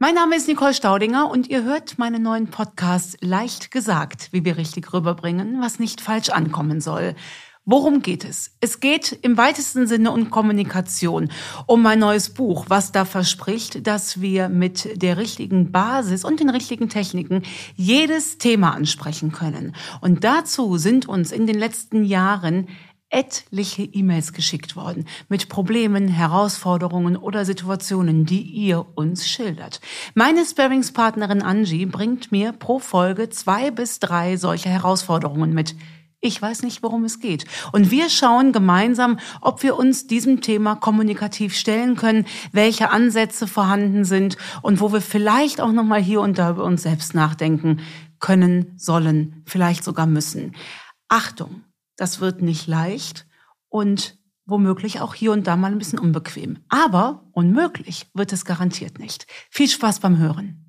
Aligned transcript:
Mein 0.00 0.14
Name 0.14 0.36
ist 0.36 0.46
Nicole 0.46 0.74
Staudinger 0.74 1.28
und 1.28 1.48
ihr 1.48 1.64
hört 1.64 1.98
meinen 1.98 2.22
neuen 2.22 2.46
Podcast 2.46 3.16
Leicht 3.20 3.72
gesagt, 3.72 4.28
wie 4.30 4.44
wir 4.44 4.56
richtig 4.56 4.92
rüberbringen, 4.92 5.60
was 5.60 5.80
nicht 5.80 6.00
falsch 6.00 6.28
ankommen 6.28 6.80
soll. 6.80 7.16
Worum 7.64 8.00
geht 8.00 8.24
es? 8.24 8.52
Es 8.60 8.78
geht 8.78 9.18
im 9.22 9.36
weitesten 9.36 9.88
Sinne 9.88 10.12
um 10.12 10.30
Kommunikation, 10.30 11.32
um 11.66 11.82
mein 11.82 11.98
neues 11.98 12.30
Buch, 12.30 12.66
was 12.68 12.92
da 12.92 13.04
verspricht, 13.04 13.88
dass 13.88 14.20
wir 14.20 14.48
mit 14.48 15.02
der 15.02 15.16
richtigen 15.16 15.72
Basis 15.72 16.24
und 16.24 16.38
den 16.38 16.48
richtigen 16.48 16.88
Techniken 16.88 17.42
jedes 17.74 18.38
Thema 18.38 18.74
ansprechen 18.74 19.32
können. 19.32 19.74
Und 20.00 20.22
dazu 20.22 20.78
sind 20.78 21.08
uns 21.08 21.32
in 21.32 21.48
den 21.48 21.58
letzten 21.58 22.04
Jahren 22.04 22.68
etliche 23.10 23.82
E-Mails 23.82 24.32
geschickt 24.32 24.76
worden 24.76 25.06
mit 25.28 25.48
Problemen, 25.48 26.08
Herausforderungen 26.08 27.16
oder 27.16 27.44
Situationen, 27.44 28.26
die 28.26 28.42
ihr 28.42 28.86
uns 28.96 29.28
schildert. 29.28 29.80
Meine 30.14 30.44
Sparringspartnerin 30.44 31.42
Angie 31.42 31.86
bringt 31.86 32.30
mir 32.32 32.52
pro 32.52 32.78
Folge 32.78 33.30
zwei 33.30 33.70
bis 33.70 33.98
drei 33.98 34.36
solche 34.36 34.68
Herausforderungen 34.68 35.54
mit. 35.54 35.74
Ich 36.20 36.42
weiß 36.42 36.62
nicht, 36.62 36.82
worum 36.82 37.04
es 37.04 37.20
geht. 37.20 37.44
Und 37.70 37.92
wir 37.92 38.10
schauen 38.10 38.52
gemeinsam, 38.52 39.20
ob 39.40 39.62
wir 39.62 39.76
uns 39.76 40.08
diesem 40.08 40.40
Thema 40.40 40.74
kommunikativ 40.74 41.56
stellen 41.56 41.94
können, 41.94 42.26
welche 42.50 42.90
Ansätze 42.90 43.46
vorhanden 43.46 44.04
sind 44.04 44.36
und 44.60 44.80
wo 44.80 44.92
wir 44.92 45.00
vielleicht 45.00 45.60
auch 45.60 45.70
nochmal 45.70 46.02
hier 46.02 46.20
und 46.20 46.36
da 46.38 46.50
über 46.50 46.64
uns 46.64 46.82
selbst 46.82 47.14
nachdenken 47.14 47.80
können, 48.18 48.74
sollen, 48.76 49.44
vielleicht 49.46 49.84
sogar 49.84 50.06
müssen. 50.06 50.56
Achtung! 51.08 51.62
Das 51.98 52.20
wird 52.20 52.40
nicht 52.40 52.68
leicht 52.68 53.26
und 53.68 54.16
womöglich 54.46 55.00
auch 55.00 55.14
hier 55.14 55.32
und 55.32 55.46
da 55.46 55.56
mal 55.56 55.72
ein 55.72 55.78
bisschen 55.78 55.98
unbequem. 55.98 56.60
Aber 56.68 57.28
unmöglich 57.32 58.06
wird 58.14 58.32
es 58.32 58.46
garantiert 58.46 58.98
nicht. 58.98 59.26
Viel 59.50 59.68
Spaß 59.68 60.00
beim 60.00 60.16
Hören. 60.16 60.67